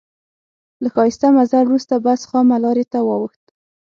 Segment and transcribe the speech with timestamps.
[0.81, 3.43] له ښایسته مزل وروسته بس خامه لارې ته واوښت.